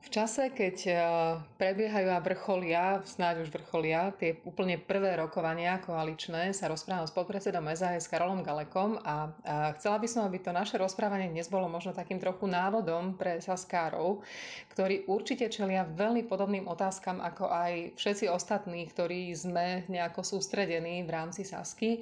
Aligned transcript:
V 0.00 0.08
čase, 0.08 0.48
keď 0.48 0.76
e, 0.88 0.92
prebiehajú 1.60 2.08
a 2.08 2.24
vrcholia, 2.24 3.04
snáď 3.04 3.44
už 3.44 3.52
vrcholia, 3.52 4.16
tie 4.16 4.40
úplne 4.48 4.80
prvé 4.80 5.12
rokovania 5.20 5.76
koaličné, 5.76 6.56
sa 6.56 6.72
rozprávam 6.72 7.04
s 7.04 7.12
podpredsedom 7.12 7.68
SAS 7.76 8.08
Karolom 8.08 8.40
Galekom 8.40 8.96
a, 9.04 9.28
a 9.44 9.76
chcela 9.76 10.00
by 10.00 10.08
som, 10.08 10.24
aby 10.24 10.40
to 10.40 10.56
naše 10.56 10.80
rozprávanie 10.80 11.28
dnes 11.28 11.52
bolo 11.52 11.68
možno 11.68 11.92
takým 11.92 12.16
trochu 12.16 12.48
návodom 12.48 13.12
pre 13.20 13.44
saskárov, 13.44 14.24
ktorí 14.72 15.04
určite 15.04 15.52
čelia 15.52 15.84
veľmi 15.84 16.24
podobným 16.24 16.64
otázkam 16.64 17.20
ako 17.20 17.52
aj 17.52 18.00
všetci 18.00 18.32
ostatní, 18.32 18.88
ktorí 18.88 19.36
sme 19.36 19.84
nejako 19.84 20.24
sústredení 20.24 21.04
v 21.04 21.12
rámci 21.12 21.44
Sasky 21.44 22.00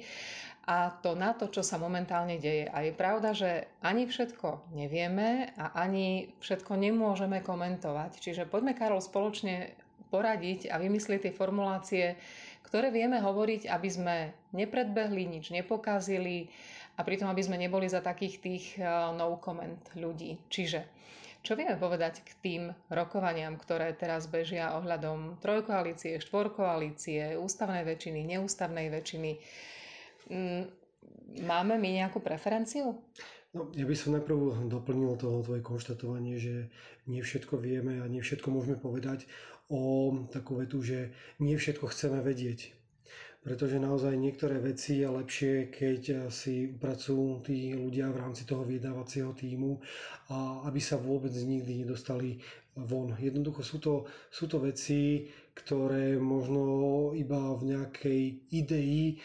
a 0.69 0.93
to 1.01 1.17
na 1.17 1.33
to, 1.33 1.49
čo 1.49 1.65
sa 1.65 1.81
momentálne 1.81 2.37
deje. 2.37 2.69
A 2.69 2.85
je 2.85 2.93
pravda, 2.93 3.33
že 3.33 3.65
ani 3.81 4.05
všetko 4.05 4.69
nevieme 4.77 5.49
a 5.57 5.73
ani 5.73 6.29
všetko 6.45 6.77
nemôžeme 6.77 7.41
komentovať. 7.41 8.21
Čiže 8.21 8.45
poďme, 8.45 8.77
Karol, 8.77 9.01
spoločne 9.01 9.73
poradiť 10.13 10.69
a 10.69 10.77
vymyslieť 10.77 11.25
tie 11.25 11.33
formulácie, 11.33 12.21
ktoré 12.61 12.93
vieme 12.93 13.17
hovoriť, 13.17 13.65
aby 13.65 13.89
sme 13.89 14.15
nepredbehli, 14.53 15.25
nič 15.25 15.49
nepokazili 15.49 16.53
a 16.97 17.01
pritom, 17.01 17.33
aby 17.33 17.41
sme 17.41 17.57
neboli 17.57 17.89
za 17.89 18.05
takých 18.05 18.35
tých 18.37 18.65
eh, 18.77 18.85
no 19.17 19.41
comment 19.41 19.81
ľudí. 19.97 20.37
Čiže 20.53 20.85
čo 21.39 21.55
vieme 21.57 21.79
povedať 21.79 22.21
k 22.21 22.31
tým 22.43 22.63
rokovaniam, 22.91 23.55
ktoré 23.55 23.95
teraz 23.95 24.27
bežia 24.27 24.75
ohľadom 24.75 25.39
trojkoalície, 25.39 26.19
štvorkoalície, 26.19 27.39
ústavnej 27.39 27.87
väčšiny, 27.87 28.19
neústavnej 28.37 28.91
väčšiny? 28.91 29.31
Mm, 30.29 30.69
máme 31.43 31.81
my 31.81 31.89
nejakú 32.05 32.21
preferenciu? 32.23 32.95
No, 33.49 33.73
ja 33.73 33.81
by 33.81 33.95
som 33.97 34.13
najprv 34.13 34.69
doplnil 34.69 35.17
to 35.17 35.41
tvoje 35.41 35.65
konštatovanie, 35.65 36.37
že 36.37 36.69
nie 37.09 37.25
všetko 37.25 37.57
vieme 37.57 37.97
a 37.97 38.05
nie 38.05 38.21
všetko 38.21 38.53
môžeme 38.53 38.77
povedať 38.77 39.25
o 39.73 40.13
takú 40.29 40.61
vetu, 40.61 40.85
že 40.85 41.09
nie 41.41 41.57
všetko 41.57 41.89
chceme 41.89 42.21
vedieť. 42.21 42.78
Pretože 43.39 43.79
naozaj 43.79 44.19
niektoré 44.19 44.59
veci 44.59 44.99
je 44.99 45.07
lepšie, 45.07 45.53
keď 45.71 46.27
si 46.27 46.75
upracujú 46.75 47.39
tí 47.47 47.71
ľudia 47.71 48.11
v 48.11 48.19
rámci 48.19 48.43
toho 48.43 48.67
vydávacieho 48.67 49.31
týmu 49.31 49.79
a 50.27 50.67
aby 50.67 50.83
sa 50.83 50.99
vôbec 50.99 51.31
nikdy 51.31 51.87
nedostali 51.87 52.35
von. 52.75 53.15
Jednoducho 53.15 53.63
sú 53.63 53.77
to, 53.79 53.93
sú 54.27 54.51
to 54.51 54.59
veci, 54.59 55.27
ktoré 55.55 56.15
možno 56.19 56.63
iba 57.15 57.55
v 57.55 57.75
nejakej 57.75 58.21
idei 58.51 59.19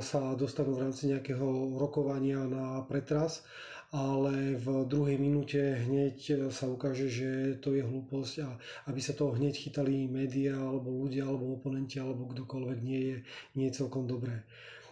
sa 0.00 0.34
dostanú 0.34 0.74
v 0.74 0.82
rámci 0.86 1.10
nejakého 1.10 1.78
rokovania 1.78 2.46
na 2.46 2.82
pretras, 2.86 3.42
ale 3.90 4.54
v 4.54 4.86
druhej 4.86 5.18
minúte 5.18 5.58
hneď 5.58 6.50
sa 6.54 6.70
ukáže, 6.70 7.10
že 7.10 7.58
to 7.58 7.74
je 7.74 7.82
hlúposť 7.82 8.34
a 8.46 8.54
aby 8.86 9.02
sa 9.02 9.18
toho 9.18 9.34
hneď 9.34 9.54
chytali 9.58 10.06
médiá 10.06 10.54
alebo 10.54 10.94
ľudia 10.94 11.26
alebo 11.26 11.58
oponenti 11.58 11.98
alebo 11.98 12.30
kdokoľvek 12.30 12.78
nie 12.86 13.00
je, 13.02 13.16
nie 13.58 13.66
je 13.66 13.76
celkom 13.82 14.06
dobré. 14.06 14.46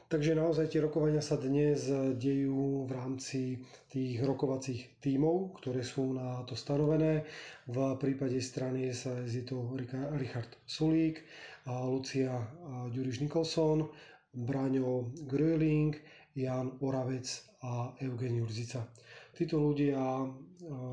Takže 0.09 0.33
naozaj 0.33 0.73
tie 0.73 0.81
rokovania 0.81 1.21
sa 1.21 1.37
dnes 1.37 1.85
dejú 2.17 2.89
v 2.89 2.91
rámci 2.97 3.61
tých 3.93 4.25
rokovacích 4.25 5.05
tímov, 5.05 5.61
ktoré 5.61 5.85
sú 5.85 6.17
na 6.17 6.49
to 6.49 6.57
stanovené. 6.57 7.29
V 7.69 7.77
prípade 8.01 8.41
strany 8.41 8.89
SAS 8.97 9.29
je 9.29 9.45
to 9.45 9.77
Richard 10.17 10.49
Sulík, 10.65 11.21
Lucia 11.69 12.41
Ďuriš 12.89 13.21
Nikolson, 13.21 13.85
Braňo 14.33 15.13
Gröling, 15.29 15.93
Jan 16.33 16.73
Oravec 16.81 17.29
a 17.63 17.91
Eugen 18.03 18.39
Jurzica. 18.39 18.87
Títo 19.35 19.59
ľudia 19.59 19.99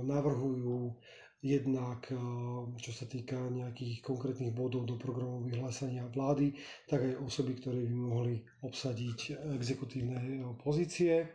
navrhujú 0.06 0.94
jednak 1.46 2.10
eh, 2.10 2.18
čo 2.82 2.92
sa 2.92 3.06
týka 3.06 3.38
nejakých 3.38 4.02
konkrétnych 4.02 4.50
bodov 4.50 4.90
do 4.90 4.98
programu 4.98 5.46
vyhlásenia 5.46 6.10
vlády, 6.10 6.58
tak 6.90 7.06
aj 7.06 7.22
osoby, 7.22 7.54
ktoré 7.62 7.86
by 7.86 7.94
mohli 7.94 8.36
obsadiť 8.66 9.38
exekutívne 9.54 10.18
eh, 10.18 10.42
pozície. 10.58 11.30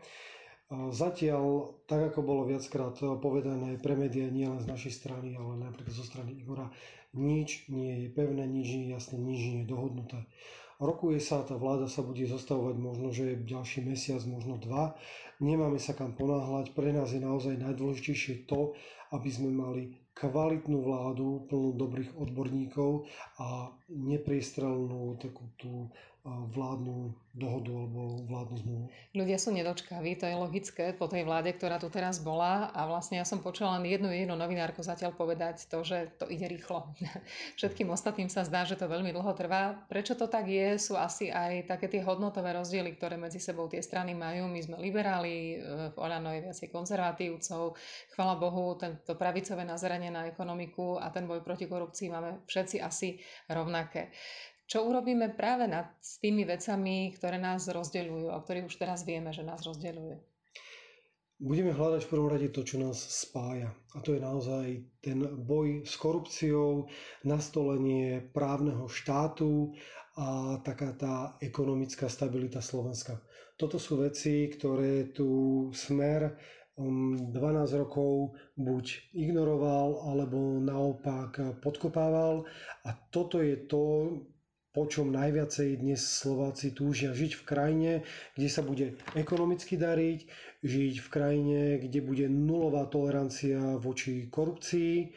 Zatiaľ, 0.70 1.74
tak 1.90 2.14
ako 2.14 2.22
bolo 2.22 2.42
viackrát 2.46 2.94
povedané 3.18 3.74
pre 3.82 3.98
médiá, 3.98 4.30
nie 4.30 4.46
len 4.46 4.62
z 4.62 4.70
našej 4.70 5.02
strany, 5.02 5.34
ale 5.34 5.58
napríklad 5.58 5.90
zo 5.90 6.06
strany 6.06 6.38
Igora, 6.38 6.70
nič 7.10 7.66
nie 7.74 8.06
je 8.06 8.08
pevné, 8.14 8.46
nič 8.46 8.78
nie 8.78 8.86
je 8.86 8.94
jasné, 8.94 9.18
nič 9.18 9.42
nie 9.50 9.60
je 9.66 9.70
dohodnuté. 9.74 10.30
Rokuje 10.80 11.20
sa, 11.20 11.44
tá 11.44 11.60
vláda 11.60 11.92
sa 11.92 12.00
bude 12.00 12.24
zostavovať 12.24 12.76
možno, 12.80 13.12
že 13.12 13.36
ďalší 13.44 13.84
mesiac, 13.84 14.24
možno 14.24 14.56
dva. 14.56 14.96
Nemáme 15.36 15.76
sa 15.76 15.92
kam 15.92 16.16
ponáhľať. 16.16 16.72
Pre 16.72 16.88
nás 16.88 17.12
je 17.12 17.20
naozaj 17.20 17.60
najdôležitejšie 17.60 18.48
to, 18.48 18.72
aby 19.12 19.28
sme 19.28 19.52
mali 19.52 19.92
kvalitnú 20.16 20.80
vládu 20.80 21.44
plnú 21.52 21.76
dobrých 21.76 22.16
odborníkov 22.16 23.04
a 23.44 23.76
nepriestrelnú 23.92 25.20
takú 25.20 25.52
tú 25.60 25.92
vládnu 26.26 27.16
dohodu 27.30 27.72
alebo 27.72 28.26
vládnu 28.26 28.56
zmluvu. 28.60 28.84
Ľudia 29.14 29.38
sú 29.38 29.54
nedočkaví, 29.54 30.18
to 30.18 30.26
je 30.26 30.36
logické 30.36 30.84
po 30.92 31.06
tej 31.06 31.22
vláde, 31.22 31.54
ktorá 31.54 31.78
tu 31.78 31.86
teraz 31.86 32.18
bola 32.18 32.74
a 32.74 32.84
vlastne 32.90 33.22
ja 33.22 33.24
som 33.24 33.38
počula 33.38 33.78
len 33.78 33.86
jednu 33.86 34.10
jednu 34.10 34.34
novinárku 34.34 34.82
zatiaľ 34.82 35.14
povedať 35.14 35.70
to, 35.70 35.80
že 35.86 36.10
to 36.18 36.26
ide 36.26 36.50
rýchlo. 36.50 36.90
Všetkým 37.58 37.88
ostatným 37.94 38.26
sa 38.26 38.42
zdá, 38.42 38.66
že 38.66 38.74
to 38.74 38.90
veľmi 38.90 39.14
dlho 39.14 39.32
trvá. 39.38 39.78
Prečo 39.86 40.18
to 40.18 40.26
tak 40.26 40.50
je, 40.50 40.76
sú 40.76 40.98
asi 40.98 41.30
aj 41.30 41.70
také 41.70 41.86
tie 41.86 42.02
hodnotové 42.02 42.50
rozdiely, 42.52 42.98
ktoré 42.98 43.14
medzi 43.14 43.38
sebou 43.38 43.70
tie 43.70 43.80
strany 43.80 44.12
majú. 44.12 44.50
My 44.50 44.60
sme 44.60 44.76
liberáli, 44.82 45.62
v 45.94 45.96
Oľano 45.96 46.34
je 46.34 46.50
viacej 46.50 46.68
konzervatívcov. 46.68 47.78
Chvala 48.12 48.34
Bohu, 48.36 48.74
tento 48.74 49.14
pravicové 49.14 49.62
nazeranie 49.62 50.10
na 50.10 50.26
ekonomiku 50.26 50.98
a 50.98 51.08
ten 51.14 51.30
boj 51.30 51.46
proti 51.46 51.70
korupcii 51.70 52.10
máme 52.10 52.30
všetci 52.44 52.76
asi 52.82 53.16
rovnaké. 53.46 54.10
Čo 54.70 54.86
urobíme 54.86 55.34
práve 55.34 55.66
nad, 55.66 55.90
s 55.98 56.22
tými 56.22 56.46
vecami, 56.46 57.10
ktoré 57.18 57.42
nás 57.42 57.66
rozdeľujú 57.66 58.30
a 58.30 58.38
ktorých 58.38 58.70
už 58.70 58.78
teraz 58.78 59.02
vieme, 59.02 59.34
že 59.34 59.42
nás 59.42 59.66
rozdeľujú? 59.66 60.14
Budeme 61.42 61.74
hľadať 61.74 62.06
v 62.06 62.10
prvom 62.14 62.30
rade 62.30 62.54
to, 62.54 62.62
čo 62.62 62.78
nás 62.78 63.02
spája. 63.02 63.74
A 63.96 63.98
to 63.98 64.14
je 64.14 64.22
naozaj 64.22 64.66
ten 65.02 65.26
boj 65.42 65.82
s 65.82 65.98
korupciou, 65.98 66.86
nastolenie 67.26 68.22
právneho 68.30 68.86
štátu 68.86 69.74
a 70.14 70.62
taká 70.62 70.94
tá 70.94 71.14
ekonomická 71.42 72.06
stabilita 72.06 72.62
Slovenska. 72.62 73.18
Toto 73.58 73.82
sú 73.82 73.98
veci, 73.98 74.46
ktoré 74.54 75.10
tu 75.10 75.66
smer 75.74 76.38
12 76.78 77.34
um, 77.34 77.66
rokov 77.74 78.38
buď 78.54 78.84
ignoroval, 79.18 80.14
alebo 80.14 80.62
naopak 80.62 81.58
podkopával. 81.58 82.46
A 82.86 82.94
toto 83.10 83.42
je 83.42 83.56
to, 83.66 83.82
po 84.70 84.86
čom 84.86 85.10
najviacej 85.10 85.82
dnes 85.82 85.98
Slováci 85.98 86.70
túžia 86.70 87.10
žiť 87.10 87.42
v 87.42 87.46
krajine, 87.46 87.92
kde 88.38 88.48
sa 88.48 88.62
bude 88.62 88.94
ekonomicky 89.18 89.74
dariť, 89.74 90.18
žiť 90.62 90.94
v 91.02 91.08
krajine, 91.10 91.60
kde 91.82 91.98
bude 91.98 92.30
nulová 92.30 92.86
tolerancia 92.86 93.58
voči 93.82 94.30
korupcii 94.30 95.10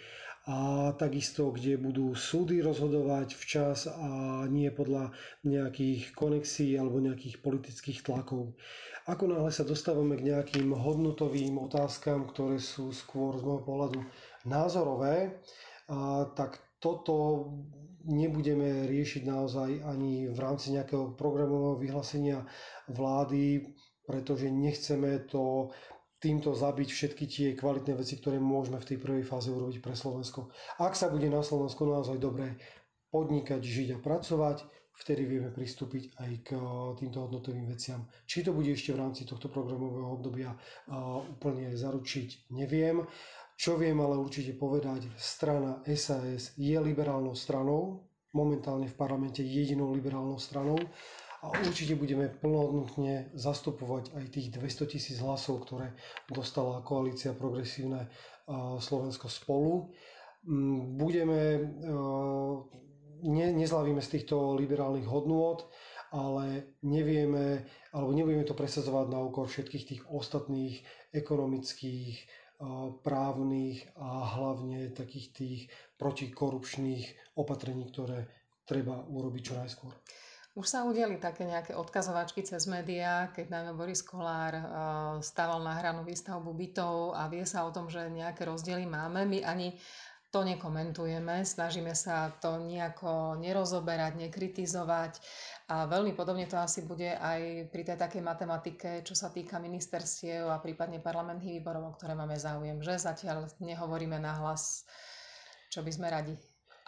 a 0.43 0.91
takisto, 0.99 1.55
kde 1.55 1.79
budú 1.79 2.17
súdy 2.17 2.59
rozhodovať 2.59 3.37
včas 3.37 3.87
a 3.87 4.43
nie 4.49 4.67
podľa 4.73 5.13
nejakých 5.47 6.11
konexí 6.17 6.75
alebo 6.75 6.99
nejakých 6.99 7.39
politických 7.39 8.03
tlakov. 8.03 8.57
Ako 9.07 9.29
náhle 9.29 9.51
sa 9.55 9.63
dostávame 9.63 10.19
k 10.19 10.33
nejakým 10.33 10.73
hodnotovým 10.73 11.61
otázkam, 11.61 12.27
ktoré 12.27 12.59
sú 12.59 12.91
skôr 12.91 13.39
z 13.39 13.43
môjho 13.45 13.63
pohľadu 13.63 13.99
názorové, 14.43 15.39
tak 16.35 16.59
toto 16.83 17.47
nebudeme 18.03 18.87
riešiť 18.87 19.23
naozaj 19.23 19.83
ani 19.83 20.27
v 20.27 20.39
rámci 20.39 20.75
nejakého 20.75 21.15
programového 21.15 21.79
vyhlásenia 21.79 22.43
vlády, 22.91 23.73
pretože 24.03 24.51
nechceme 24.51 25.23
to 25.27 25.71
týmto 26.19 26.55
zabiť 26.55 26.87
všetky 26.87 27.23
tie 27.27 27.47
kvalitné 27.55 27.99
veci, 27.99 28.15
ktoré 28.15 28.39
môžeme 28.39 28.79
v 28.79 28.87
tej 28.95 28.97
prvej 28.99 29.23
fáze 29.27 29.51
urobiť 29.51 29.83
pre 29.83 29.91
Slovensko. 29.91 30.51
Ak 30.79 30.95
sa 30.95 31.11
bude 31.11 31.27
na 31.27 31.43
Slovensku 31.43 31.83
naozaj 31.83 32.15
dobre 32.15 32.55
podnikať, 33.11 33.59
žiť 33.59 33.87
a 33.95 33.97
pracovať, 33.99 34.63
vtedy 35.03 35.27
vieme 35.27 35.51
pristúpiť 35.51 36.15
aj 36.21 36.31
k 36.47 36.49
týmto 36.95 37.27
hodnotovým 37.27 37.67
veciam. 37.67 38.07
Či 38.23 38.47
to 38.47 38.55
bude 38.55 38.71
ešte 38.71 38.95
v 38.95 39.01
rámci 39.03 39.27
tohto 39.27 39.51
programového 39.51 40.15
obdobia 40.15 40.55
úplne 41.27 41.75
zaručiť, 41.75 42.53
neviem. 42.55 43.03
Čo 43.53 43.77
viem 43.77 43.97
ale 44.01 44.17
určite 44.17 44.57
povedať, 44.57 45.07
strana 45.15 45.79
SAS 45.93 46.57
je 46.57 46.77
liberálnou 46.79 47.37
stranou, 47.37 48.03
momentálne 48.33 48.89
v 48.89 48.97
parlamente 48.97 49.45
jedinou 49.45 49.93
liberálnou 49.93 50.41
stranou 50.41 50.77
a 51.43 51.51
určite 51.61 51.93
budeme 51.99 52.31
plnohodnotne 52.31 53.35
zastupovať 53.35 54.15
aj 54.15 54.25
tých 54.31 54.47
200 54.57 54.91
tisíc 54.95 55.17
hlasov, 55.19 55.67
ktoré 55.67 55.93
dostala 56.31 56.81
koalícia 56.81 57.35
progresívne 57.35 58.09
Slovensko 58.79 59.27
spolu. 59.27 59.91
Mm, 60.43 60.97
budeme, 60.99 61.39
ne, 63.23 63.47
nezlavíme 63.53 63.99
z 63.99 64.11
týchto 64.19 64.55
liberálnych 64.55 65.07
hodnôt, 65.07 65.67
ale 66.15 66.77
nevieme, 66.83 67.67
alebo 67.91 68.11
nebudeme 68.15 68.47
to 68.47 68.55
presadzovať 68.55 69.07
na 69.11 69.19
úkor 69.19 69.47
všetkých 69.47 69.87
tých 69.87 70.01
ostatných 70.07 70.79
ekonomických 71.11 72.42
právnych 73.03 73.87
a 73.99 74.39
hlavne 74.39 74.91
takých 74.95 75.27
tých 75.35 75.59
protikorupčných 75.99 77.35
opatrení, 77.35 77.87
ktoré 77.91 78.27
treba 78.63 79.03
urobiť 79.07 79.41
čo 79.43 79.53
najskôr. 79.59 79.93
Už 80.53 80.69
sa 80.69 80.85
udeli 80.85 81.17
také 81.17 81.49
nejaké 81.49 81.73
odkazovačky 81.73 82.45
cez 82.45 82.69
médiá, 82.69 83.33
keď 83.33 83.49
najmä 83.49 83.71
Boris 83.73 84.05
Kolár 84.05 84.53
stával 85.25 85.65
na 85.65 85.73
hranú 85.73 86.05
výstavbu 86.05 86.53
bytov 86.53 87.17
a 87.17 87.25
vie 87.25 87.41
sa 87.41 87.65
o 87.65 87.73
tom, 87.73 87.89
že 87.89 88.05
nejaké 88.05 88.45
rozdiely 88.45 88.85
máme. 88.85 89.25
My 89.25 89.41
ani 89.41 89.73
to 90.33 90.41
nekomentujeme, 90.41 91.45
snažíme 91.45 91.93
sa 91.93 92.33
to 92.41 92.57
nejako 92.57 93.37
nerozoberať, 93.37 94.17
nekritizovať 94.17 95.21
a 95.69 95.85
veľmi 95.85 96.17
podobne 96.17 96.49
to 96.49 96.57
asi 96.57 96.81
bude 96.81 97.05
aj 97.05 97.69
pri 97.69 97.85
tej 97.85 97.97
takej 98.01 98.25
matematike, 98.25 99.05
čo 99.05 99.13
sa 99.13 99.29
týka 99.29 99.61
ministerstiev 99.61 100.49
a 100.49 100.57
prípadne 100.57 100.97
parlamentných 100.97 101.61
výborov, 101.61 101.85
o 101.85 101.93
ktoré 101.93 102.17
máme 102.17 102.33
záujem, 102.33 102.81
že 102.81 102.97
zatiaľ 102.97 103.45
nehovoríme 103.61 104.17
nahlas, 104.17 104.89
čo 105.69 105.85
by 105.85 105.91
sme 105.93 106.09
radi. 106.09 106.33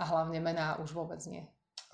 A 0.02 0.10
hlavne 0.10 0.42
mená 0.42 0.82
už 0.82 0.98
vôbec 0.98 1.22
nie. 1.30 1.46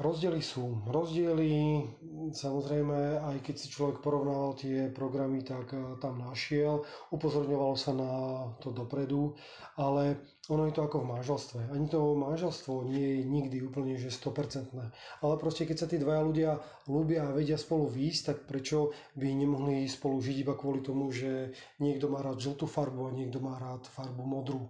Rozdiely 0.02 0.42
sú. 0.42 0.82
Rozdiely, 0.90 1.86
samozrejme, 2.34 3.22
aj 3.22 3.38
keď 3.46 3.56
si 3.56 3.70
človek 3.70 4.02
porovnával 4.02 4.58
tie 4.58 4.90
programy, 4.90 5.46
tak 5.46 5.70
eh, 5.78 5.82
tam 6.02 6.26
našiel. 6.26 6.82
Upozorňovalo 7.14 7.76
sa 7.78 7.94
na 7.94 8.12
to 8.58 8.74
dopredu, 8.74 9.38
ale 9.78 10.18
ono 10.50 10.66
je 10.66 10.74
to 10.74 10.82
ako 10.82 11.06
v 11.06 11.12
manželstve. 11.14 11.60
Ani 11.70 11.86
to 11.86 12.18
manželstvo 12.18 12.82
nie 12.90 13.22
je 13.22 13.30
nikdy 13.30 13.58
úplne 13.62 13.94
že 14.02 14.10
100%. 14.10 14.74
Ale 15.22 15.34
proste 15.38 15.70
keď 15.70 15.78
sa 15.78 15.86
tí 15.86 16.02
dvaja 16.02 16.26
ľudia 16.26 16.52
ľúbia 16.90 17.30
a 17.30 17.36
vedia 17.38 17.62
spolu 17.62 17.86
výjsť, 17.86 18.24
tak 18.26 18.38
prečo 18.50 18.98
by 19.14 19.30
nemohli 19.30 19.86
spolu 19.86 20.18
žiť 20.18 20.38
iba 20.42 20.58
kvôli 20.58 20.82
tomu, 20.82 21.14
že 21.14 21.54
niekto 21.78 22.10
má 22.10 22.26
rád 22.26 22.42
žltú 22.42 22.66
farbu 22.66 23.06
a 23.06 23.16
niekto 23.16 23.38
má 23.38 23.62
rád 23.62 23.86
farbu 23.86 24.26
modrú 24.26 24.66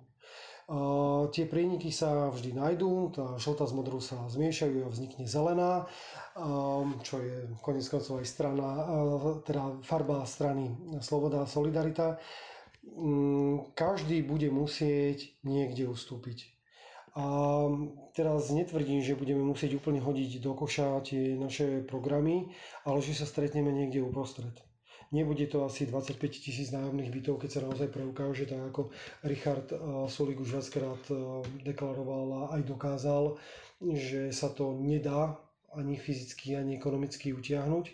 tie 1.35 1.44
prieniky 1.47 1.91
sa 1.91 2.31
vždy 2.31 2.56
nájdú, 2.56 3.12
tá 3.12 3.25
žltá 3.35 3.68
s 3.68 3.75
modrou 3.75 4.00
sa 4.00 4.15
zmiešajú 4.31 4.88
a 4.88 4.91
vznikne 4.91 5.27
zelená, 5.27 5.85
čo 7.03 7.19
je 7.19 7.51
konec 7.59 7.83
koncov 7.91 8.23
aj 8.23 8.27
strana, 8.27 8.69
teda 9.44 9.83
farba 9.83 10.23
strany 10.23 10.71
Sloboda 11.03 11.44
a 11.44 11.50
Solidarita. 11.50 12.15
Mm, 12.81 13.77
každý 13.77 14.25
bude 14.25 14.50
musieť 14.50 15.38
niekde 15.45 15.85
ustúpiť. 15.85 16.50
A 17.13 17.24
teraz 18.15 18.50
netvrdím, 18.50 19.03
že 19.03 19.19
budeme 19.19 19.44
musieť 19.44 19.75
úplne 19.75 20.00
hodiť 20.00 20.39
do 20.39 20.56
koša 20.56 21.03
tie 21.03 21.35
naše 21.35 21.83
programy, 21.83 22.56
ale 22.88 23.03
že 23.03 23.13
sa 23.13 23.27
stretneme 23.27 23.69
niekde 23.69 24.00
uprostred. 24.00 24.56
Nebude 25.11 25.43
to 25.51 25.67
asi 25.67 25.83
25 25.85 26.15
tisíc 26.31 26.71
nájomných 26.71 27.11
bytov, 27.11 27.35
keď 27.43 27.49
sa 27.51 27.61
naozaj 27.67 27.91
preukáže, 27.91 28.47
tak 28.47 28.63
ako 28.71 28.95
Richard 29.27 29.67
eh, 29.67 29.79
Sulik 30.07 30.39
už 30.39 30.55
viackrát 30.55 31.03
eh, 31.11 31.19
deklaroval 31.67 32.27
a 32.31 32.41
aj 32.55 32.61
dokázal, 32.63 33.35
že 33.83 34.31
sa 34.31 34.47
to 34.47 34.71
nedá 34.79 35.35
ani 35.75 35.99
fyzicky, 35.99 36.55
ani 36.55 36.79
ekonomicky 36.79 37.35
utiahnuť, 37.35 37.85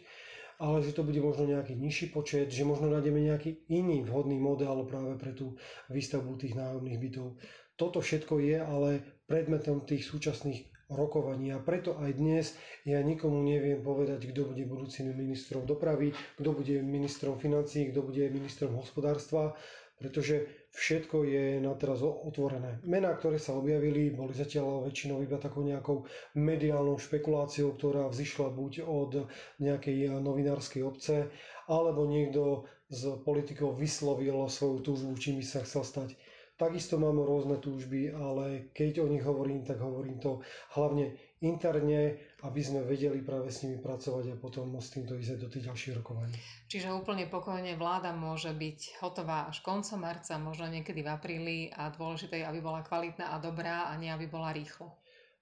ale 0.62 0.78
že 0.86 0.94
to 0.94 1.02
bude 1.02 1.18
možno 1.22 1.50
nejaký 1.50 1.74
nižší 1.74 2.10
počet, 2.10 2.54
že 2.54 2.66
možno 2.66 2.90
nájdeme 2.90 3.22
nejaký 3.22 3.66
iný 3.70 4.06
vhodný 4.06 4.38
model 4.38 4.86
práve 4.86 5.18
pre 5.18 5.34
tú 5.34 5.58
výstavbu 5.90 6.38
tých 6.38 6.54
nájomných 6.54 7.02
bytov. 7.02 7.38
Toto 7.78 8.02
všetko 8.02 8.42
je 8.42 8.58
ale 8.58 8.90
predmetom 9.30 9.86
tých 9.86 10.06
súčasných 10.06 10.77
A 10.88 11.60
preto 11.68 12.00
aj 12.00 12.16
dnes 12.16 12.56
ja 12.88 13.04
nikomu 13.04 13.44
neviem 13.44 13.84
povedať, 13.84 14.32
kto 14.32 14.56
bude 14.56 14.64
budúcim 14.64 15.12
ministrom 15.12 15.68
dopravy, 15.68 16.16
kto 16.40 16.56
bude 16.56 16.80
ministrom 16.80 17.36
financií, 17.36 17.92
kto 17.92 18.08
bude 18.08 18.24
ministrom 18.32 18.72
hospodárstva, 18.80 19.52
pretože 20.00 20.48
všetko 20.72 21.28
je 21.28 21.44
na 21.60 21.76
teraz 21.76 22.00
otvorené. 22.00 22.80
Mená, 22.88 23.18
ktoré 23.20 23.36
sa 23.36 23.58
objavili, 23.60 24.16
boli 24.16 24.32
zatiaľ 24.32 24.88
väčšinou 24.88 25.20
iba 25.26 25.36
takou 25.42 25.66
nejakou 25.68 26.08
mediálnou 26.40 26.96
špekuláciou, 26.96 27.76
ktorá 27.76 28.08
vzýšla 28.08 28.48
buď 28.54 28.88
od 28.88 29.28
nejakej 29.60 30.22
novinárskej 30.24 30.88
obce, 30.88 31.28
alebo 31.68 32.08
niekto 32.08 32.64
z 32.88 33.20
politikov 33.28 33.76
vyslovil 33.76 34.48
svoju 34.48 34.88
túžbu, 34.88 35.20
čím 35.20 35.44
by 35.44 35.46
sa 35.50 35.66
chcel 35.68 35.84
stať. 35.84 36.10
Takisto 36.58 36.98
máme 36.98 37.22
rôzne 37.22 37.62
túžby, 37.62 38.10
ale 38.10 38.74
keď 38.74 39.06
o 39.06 39.08
nich 39.08 39.22
hovorím, 39.22 39.62
tak 39.62 39.78
hovorím 39.78 40.18
to 40.18 40.42
hlavne 40.74 41.14
interne, 41.46 42.18
aby 42.42 42.62
sme 42.66 42.82
vedeli 42.82 43.22
práve 43.22 43.54
s 43.54 43.62
nimi 43.62 43.78
pracovať 43.78 44.34
a 44.34 44.42
potom 44.42 44.74
s 44.82 44.90
týmto 44.90 45.14
ísť 45.14 45.38
do 45.38 45.54
tých 45.54 45.70
ďalších 45.70 46.02
rokovaní. 46.02 46.34
Čiže 46.66 46.98
úplne 46.98 47.30
pokojne 47.30 47.78
vláda 47.78 48.10
môže 48.10 48.50
byť 48.58 48.98
hotová 49.06 49.46
až 49.46 49.62
koncom 49.62 50.02
marca, 50.02 50.34
možno 50.42 50.66
niekedy 50.66 51.06
v 51.06 51.10
apríli 51.14 51.58
a 51.78 51.94
dôležité 51.94 52.42
je, 52.42 52.50
aby 52.50 52.58
bola 52.58 52.82
kvalitná 52.82 53.30
a 53.30 53.38
dobrá 53.38 53.94
a 53.94 53.94
nie 54.02 54.10
aby 54.10 54.26
bola 54.26 54.50
rýchlo. 54.50 54.98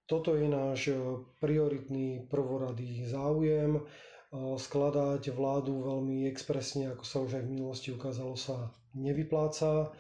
Toto 0.06 0.36
je 0.36 0.52
náš 0.52 0.92
e, 0.92 1.00
prioritný 1.40 2.28
prvoradý 2.28 3.08
záujem. 3.08 3.80
E, 3.80 3.82
skladať 4.36 5.32
vládu 5.32 5.80
veľmi 5.80 6.28
expresne, 6.28 6.92
ako 6.92 7.04
sa 7.08 7.18
už 7.24 7.40
aj 7.40 7.44
v 7.48 7.52
minulosti 7.56 7.90
ukázalo, 7.96 8.36
sa 8.36 8.70
nevypláca 8.94 9.96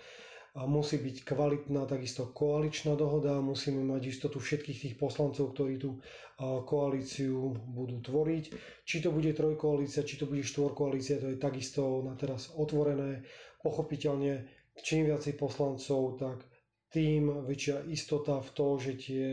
a 0.55 0.63
musí 0.63 0.95
byť 1.03 1.27
kvalitná 1.27 1.83
takisto 1.83 2.31
koaličná 2.31 2.95
dohoda, 2.95 3.43
musíme 3.43 3.83
mať 3.83 4.07
istotu 4.07 4.39
všetkých 4.39 4.79
tých 4.87 4.95
poslancov, 4.95 5.51
ktorí 5.51 5.75
tú 5.75 5.99
koalíciu 6.39 7.51
budú 7.75 7.99
tvoriť. 7.99 8.43
Či 8.87 9.03
to 9.03 9.11
bude 9.11 9.35
trojkoalícia, 9.35 10.07
či 10.07 10.15
to 10.15 10.31
bude 10.31 10.47
štvorkoalícia, 10.47 11.19
to 11.19 11.35
je 11.35 11.39
takisto 11.39 11.99
na 12.07 12.15
teraz 12.15 12.55
otvorené. 12.55 13.27
Pochopiteľne, 13.59 14.47
čím 14.79 15.11
viacej 15.11 15.35
poslancov, 15.35 16.15
tak 16.15 16.47
tým 16.87 17.43
väčšia 17.43 17.83
istota 17.91 18.39
v 18.39 18.49
to, 18.55 18.67
že 18.79 18.91
tie 18.95 19.23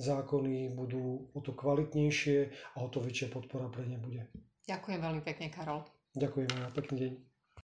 zákony 0.00 0.72
budú 0.72 1.28
o 1.36 1.40
to 1.44 1.52
kvalitnejšie 1.52 2.48
a 2.72 2.76
o 2.80 2.88
to 2.88 3.04
väčšia 3.04 3.28
podpora 3.28 3.68
pre 3.68 3.84
ne 3.84 4.00
bude. 4.00 4.32
Ďakujem 4.64 5.00
veľmi 5.04 5.22
pekne, 5.28 5.52
Karol. 5.52 5.84
Ďakujem 6.16 6.50
a 6.56 6.72
pekný 6.72 6.96
deň. 6.96 7.29